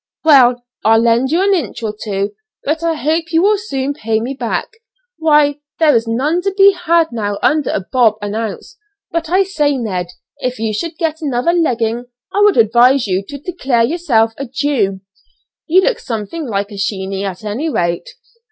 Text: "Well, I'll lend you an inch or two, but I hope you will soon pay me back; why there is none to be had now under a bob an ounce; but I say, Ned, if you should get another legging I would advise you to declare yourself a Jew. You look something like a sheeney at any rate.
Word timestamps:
"Well, 0.23 0.65
I'll 0.83 0.97
lend 0.99 1.29
you 1.29 1.43
an 1.43 1.53
inch 1.53 1.83
or 1.83 1.95
two, 1.95 2.33
but 2.63 2.81
I 2.81 2.95
hope 2.95 3.25
you 3.31 3.43
will 3.43 3.59
soon 3.59 3.93
pay 3.93 4.19
me 4.19 4.33
back; 4.33 4.77
why 5.19 5.59
there 5.77 5.95
is 5.95 6.07
none 6.07 6.41
to 6.41 6.51
be 6.57 6.71
had 6.71 7.11
now 7.11 7.37
under 7.43 7.69
a 7.69 7.81
bob 7.91 8.15
an 8.19 8.33
ounce; 8.33 8.79
but 9.11 9.29
I 9.29 9.43
say, 9.43 9.77
Ned, 9.77 10.07
if 10.39 10.57
you 10.57 10.73
should 10.73 10.97
get 10.97 11.21
another 11.21 11.53
legging 11.53 12.07
I 12.33 12.39
would 12.39 12.57
advise 12.57 13.05
you 13.05 13.23
to 13.27 13.37
declare 13.37 13.83
yourself 13.83 14.33
a 14.39 14.47
Jew. 14.47 15.01
You 15.67 15.81
look 15.81 15.99
something 15.99 16.47
like 16.47 16.71
a 16.71 16.77
sheeney 16.79 17.21
at 17.23 17.43
any 17.43 17.69
rate. 17.69 18.09